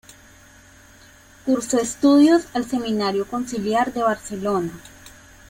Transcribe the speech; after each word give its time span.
Cursó 1.45 1.77
estudios 1.79 2.47
al 2.55 2.65
Seminario 2.65 3.27
Conciliar 3.27 3.93
de 3.93 4.01
Barcelona. 4.01 4.71